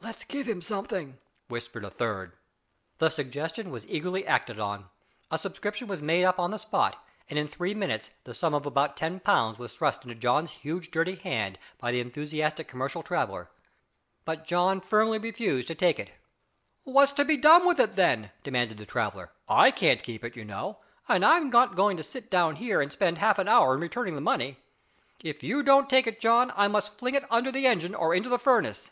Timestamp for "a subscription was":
5.30-6.02